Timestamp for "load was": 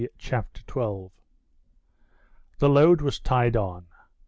2.69-3.19